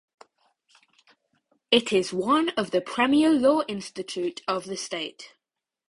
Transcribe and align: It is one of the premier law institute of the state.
It 1.69 1.93
is 1.93 2.11
one 2.11 2.49
of 2.57 2.71
the 2.71 2.81
premier 2.81 3.29
law 3.29 3.61
institute 3.67 4.41
of 4.47 4.65
the 4.65 4.75
state. 4.75 5.35